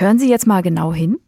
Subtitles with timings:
[0.00, 1.18] Hören Sie jetzt mal genau hin.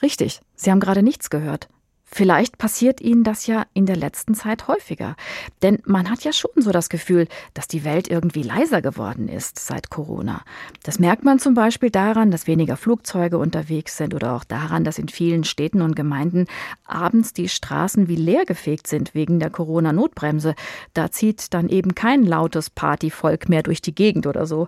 [0.00, 1.68] Richtig, Sie haben gerade nichts gehört.
[2.12, 5.14] Vielleicht passiert Ihnen das ja in der letzten Zeit häufiger.
[5.62, 9.60] Denn man hat ja schon so das Gefühl, dass die Welt irgendwie leiser geworden ist
[9.60, 10.42] seit Corona.
[10.82, 14.98] Das merkt man zum Beispiel daran, dass weniger Flugzeuge unterwegs sind oder auch daran, dass
[14.98, 16.46] in vielen Städten und Gemeinden
[16.84, 20.56] abends die Straßen wie leergefegt sind wegen der Corona-Notbremse.
[20.94, 24.66] Da zieht dann eben kein lautes Partyvolk mehr durch die Gegend oder so.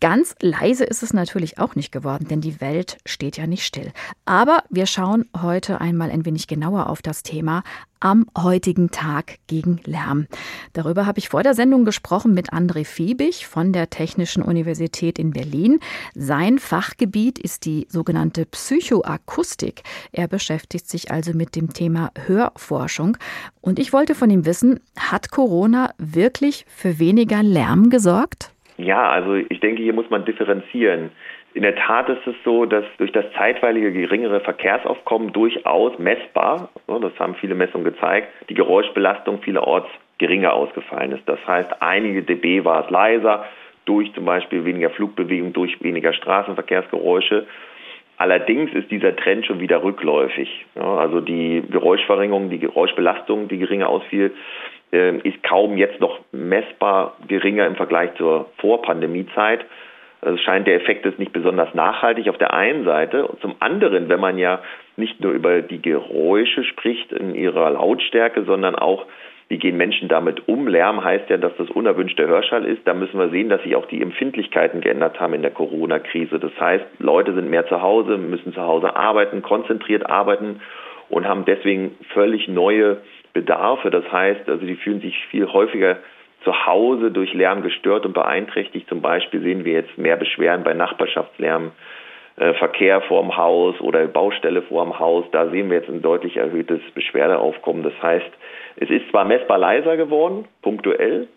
[0.00, 3.92] Ganz leise ist es natürlich auch nicht geworden, denn die Welt steht ja nicht still.
[4.26, 7.62] Aber wir schauen heute einmal ein wenig genauer auf das Thema
[8.00, 10.26] am heutigen Tag gegen Lärm.
[10.72, 15.30] Darüber habe ich vor der Sendung gesprochen mit André Fiebig von der Technischen Universität in
[15.30, 15.78] Berlin.
[16.14, 19.82] Sein Fachgebiet ist die sogenannte Psychoakustik.
[20.10, 23.16] Er beschäftigt sich also mit dem Thema Hörforschung.
[23.60, 28.52] Und ich wollte von ihm wissen, hat Corona wirklich für weniger Lärm gesorgt?
[28.78, 31.10] Ja, also ich denke, hier muss man differenzieren.
[31.54, 37.18] In der Tat ist es so, dass durch das zeitweilige geringere Verkehrsaufkommen durchaus messbar, das
[37.18, 41.28] haben viele Messungen gezeigt, die Geräuschbelastung vielerorts geringer ausgefallen ist.
[41.28, 43.44] Das heißt, einige dB war es leiser,
[43.84, 47.46] durch zum Beispiel weniger Flugbewegung, durch weniger Straßenverkehrsgeräusche.
[48.16, 50.64] Allerdings ist dieser Trend schon wieder rückläufig.
[50.76, 54.32] Also die Geräuschverringerung, die Geräuschbelastung, die geringer ausfiel,
[54.92, 59.64] ähm, ist kaum jetzt noch messbar geringer im Vergleich zur Vorpandemiezeit.
[60.24, 63.26] Es scheint der Effekt ist nicht besonders nachhaltig auf der einen Seite.
[63.26, 64.60] Und zum anderen, wenn man ja
[64.96, 69.06] nicht nur über die Geräusche spricht in ihrer Lautstärke, sondern auch,
[69.48, 70.68] wie gehen Menschen damit um?
[70.68, 72.86] Lärm heißt ja, dass das unerwünschter Hörschall ist.
[72.86, 76.38] Da müssen wir sehen, dass sich auch die Empfindlichkeiten geändert haben in der Corona-Krise.
[76.38, 80.60] Das heißt, Leute sind mehr zu Hause, müssen zu Hause arbeiten, konzentriert arbeiten
[81.10, 82.98] und haben deswegen völlig neue
[83.32, 83.90] Bedarfe.
[83.90, 85.98] Das heißt, also die fühlen sich viel häufiger
[86.44, 88.88] zu Hause durch Lärm gestört und beeinträchtigt.
[88.88, 91.72] Zum Beispiel sehen wir jetzt mehr Beschwerden bei Nachbarschaftslärm,
[92.36, 95.24] äh, Verkehr vorm Haus oder Baustelle vorm Haus.
[95.32, 97.82] Da sehen wir jetzt ein deutlich erhöhtes Beschwerdeaufkommen.
[97.82, 98.30] Das heißt,
[98.76, 101.28] es ist zwar messbar leiser geworden, punktuell,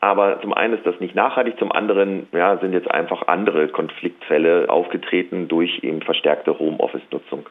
[0.00, 4.70] aber zum einen ist das nicht nachhaltig, zum anderen ja, sind jetzt einfach andere Konfliktfälle
[4.70, 7.46] aufgetreten durch eben verstärkte Homeoffice-Nutzung.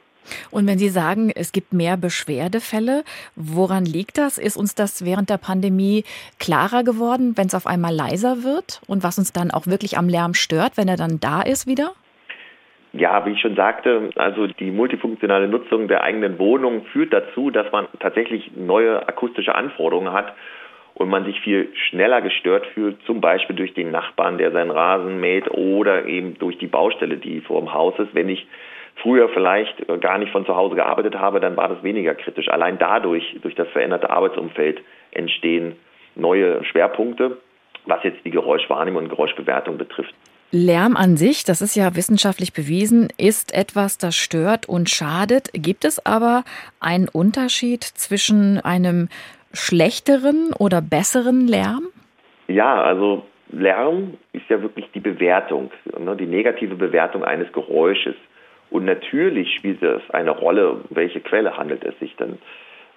[0.51, 3.03] Und wenn Sie sagen, es gibt mehr Beschwerdefälle,
[3.35, 4.37] woran liegt das?
[4.37, 6.03] Ist uns das während der Pandemie
[6.39, 10.09] klarer geworden, wenn es auf einmal leiser wird und was uns dann auch wirklich am
[10.09, 11.91] Lärm stört, wenn er dann da ist wieder?
[12.93, 17.71] Ja, wie ich schon sagte, also die multifunktionale Nutzung der eigenen Wohnung führt dazu, dass
[17.71, 20.33] man tatsächlich neue akustische Anforderungen hat
[20.95, 25.19] und man sich viel schneller gestört fühlt, zum Beispiel durch den Nachbarn, der seinen Rasen
[25.19, 28.15] mäht oder eben durch die Baustelle, die vor dem Haus ist.
[28.15, 28.47] Wenn ich
[29.01, 32.49] früher vielleicht gar nicht von zu Hause gearbeitet habe, dann war das weniger kritisch.
[32.49, 34.81] Allein dadurch, durch das veränderte Arbeitsumfeld,
[35.11, 35.75] entstehen
[36.15, 37.37] neue Schwerpunkte,
[37.85, 40.13] was jetzt die Geräuschwahrnehmung und Geräuschbewertung betrifft.
[40.51, 45.49] Lärm an sich, das ist ja wissenschaftlich bewiesen, ist etwas, das stört und schadet.
[45.53, 46.43] Gibt es aber
[46.79, 49.09] einen Unterschied zwischen einem
[49.51, 51.87] schlechteren oder besseren Lärm?
[52.47, 58.15] Ja, also Lärm ist ja wirklich die Bewertung, ne, die negative Bewertung eines Geräusches.
[58.69, 62.37] Und natürlich spielt es eine Rolle, welche Quelle handelt es sich denn.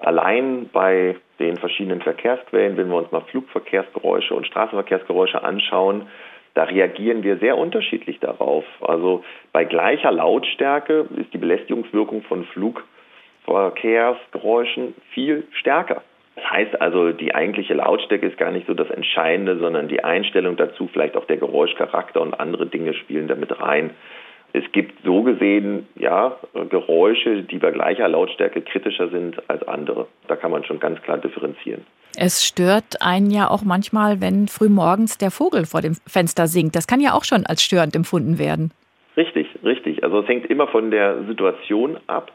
[0.00, 6.08] Allein bei den verschiedenen Verkehrsquellen, wenn wir uns mal Flugverkehrsgeräusche und Straßenverkehrsgeräusche anschauen,
[6.54, 8.64] da reagieren wir sehr unterschiedlich darauf.
[8.80, 9.22] Also
[9.52, 16.02] bei gleicher Lautstärke ist die Belästigungswirkung von Flugverkehrsgeräuschen viel stärker.
[16.36, 20.56] Das heißt also, die eigentliche Lautstärke ist gar nicht so das Entscheidende, sondern die Einstellung
[20.56, 23.90] dazu, vielleicht auch der Geräuschcharakter und andere Dinge spielen damit rein.
[24.52, 26.36] Es gibt so gesehen, ja,
[26.68, 30.06] Geräusche, die bei gleicher Lautstärke kritischer sind als andere.
[30.26, 31.84] Da kann man schon ganz klar differenzieren.
[32.16, 36.74] Es stört einen ja auch manchmal, wenn frühmorgens der Vogel vor dem Fenster singt.
[36.74, 38.72] Das kann ja auch schon als störend empfunden werden.
[39.16, 40.02] Richtig, richtig.
[40.02, 42.32] Also es hängt immer von der Situation ab.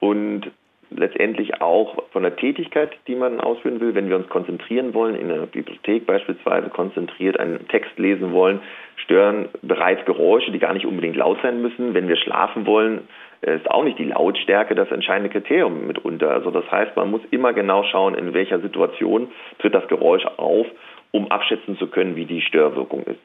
[0.00, 0.50] Und
[0.90, 3.94] letztendlich auch von der Tätigkeit, die man ausführen will.
[3.94, 8.60] Wenn wir uns konzentrieren wollen, in der Bibliothek beispielsweise konzentriert einen Text lesen wollen,
[8.96, 11.94] stören bereits Geräusche, die gar nicht unbedingt laut sein müssen.
[11.94, 13.08] Wenn wir schlafen wollen,
[13.42, 16.30] ist auch nicht die Lautstärke das entscheidende Kriterium mitunter.
[16.30, 19.28] Also das heißt, man muss immer genau schauen, in welcher Situation
[19.58, 20.66] tritt das Geräusch auf,
[21.10, 23.20] um abschätzen zu können, wie die Störwirkung ist.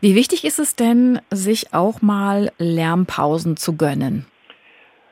[0.00, 4.26] Wie wichtig ist es denn, sich auch mal Lärmpausen zu gönnen?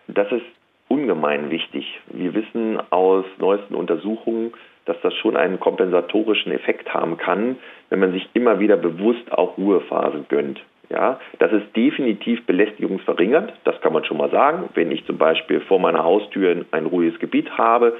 [0.07, 0.45] Das ist
[0.95, 2.01] ungemein wichtig.
[2.07, 4.53] Wir wissen aus neuesten Untersuchungen,
[4.85, 7.57] dass das schon einen kompensatorischen Effekt haben kann,
[7.91, 10.61] wenn man sich immer wieder bewusst auch Ruhephasen gönnt.
[10.91, 14.69] Ja, das ist definitiv belästigungsverringert, das kann man schon mal sagen.
[14.75, 17.97] Wenn ich zum Beispiel vor meiner Haustür ein ruhiges Gebiet habe,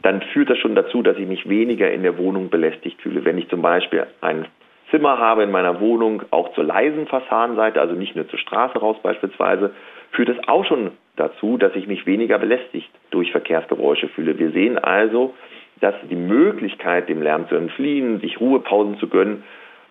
[0.00, 3.24] dann führt das schon dazu, dass ich mich weniger in der Wohnung belästigt fühle.
[3.26, 4.46] Wenn ich zum Beispiel ein
[4.90, 8.96] Zimmer habe in meiner Wohnung, auch zur leisen Fassadenseite, also nicht nur zur Straße raus
[9.02, 9.72] beispielsweise,
[10.12, 14.38] führt es auch schon dazu, dass ich mich weniger belästigt durch Verkehrsgeräusche fühle.
[14.38, 15.34] Wir sehen also,
[15.80, 19.42] dass die Möglichkeit, dem Lärm zu entfliehen, sich Ruhepausen zu gönnen,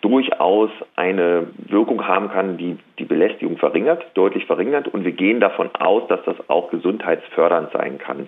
[0.02, 4.88] durchaus eine Wirkung haben kann, die die Belästigung verringert, deutlich verringert.
[4.88, 8.28] Und wir gehen davon aus, dass das auch gesundheitsfördernd sein kann.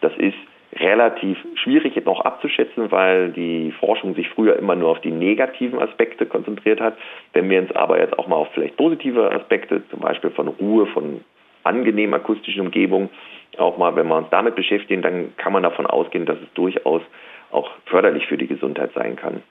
[0.00, 0.36] Das ist
[0.74, 6.24] relativ schwierig noch abzuschätzen, weil die Forschung sich früher immer nur auf die negativen Aspekte
[6.24, 6.96] konzentriert hat.
[7.34, 10.86] Wenn wir uns aber jetzt auch mal auf vielleicht positive Aspekte, zum Beispiel von Ruhe,
[10.86, 11.20] von
[11.64, 13.10] angenehmen akustischen Umgebungen,
[13.58, 17.02] auch mal, wenn wir uns damit beschäftigen, dann kann man davon ausgehen, dass es durchaus
[17.50, 19.42] auch förderlich für die Gesundheit sein kann.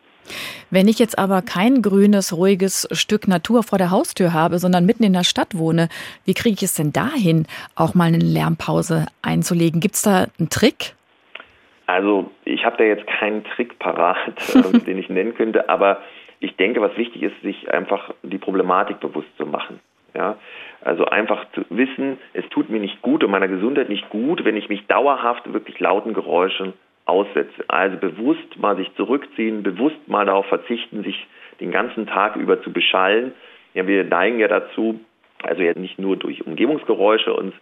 [0.69, 5.03] Wenn ich jetzt aber kein grünes, ruhiges Stück Natur vor der Haustür habe, sondern mitten
[5.03, 5.89] in der Stadt wohne,
[6.25, 9.81] wie kriege ich es denn dahin, auch mal eine Lärmpause einzulegen?
[9.81, 10.93] Gibt es da einen Trick?
[11.87, 14.17] Also ich habe da jetzt keinen Trick parat,
[14.55, 16.01] äh, den ich nennen könnte, aber
[16.39, 19.79] ich denke, was wichtig ist, sich einfach die Problematik bewusst zu machen.
[20.13, 20.37] Ja,
[20.81, 24.57] also einfach zu wissen, es tut mir nicht gut und meiner Gesundheit nicht gut, wenn
[24.57, 26.73] ich mich dauerhaft wirklich lauten Geräuschen
[27.05, 27.63] aussetze.
[27.67, 31.27] Also bewusst mal sich zurückziehen, bewusst mal darauf verzichten, sich
[31.59, 33.33] den ganzen Tag über zu beschallen.
[33.73, 34.99] Ja, wir neigen ja dazu,
[35.43, 37.53] also ja nicht nur durch Umgebungsgeräusche uns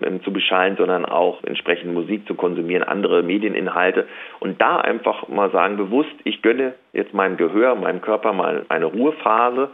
[0.00, 4.06] ähm, zu beschallen, sondern auch entsprechend Musik zu konsumieren, andere Medieninhalte
[4.40, 8.86] und da einfach mal sagen bewusst, ich gönne jetzt meinem Gehör, meinem Körper mal eine
[8.86, 9.70] Ruhephase,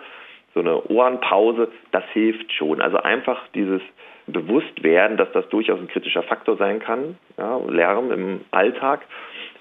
[0.55, 2.81] so eine Ohrenpause, das hilft schon.
[2.81, 3.83] Also einfach dieses
[4.27, 9.03] Bewusstwerden, dass das durchaus ein kritischer Faktor sein kann, ja, Lärm im Alltag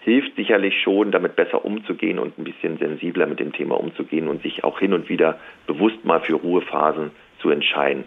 [0.01, 4.41] hilft sicherlich schon, damit besser umzugehen und ein bisschen sensibler mit dem Thema umzugehen und
[4.41, 8.05] sich auch hin und wieder bewusst mal für Ruhephasen zu entscheiden.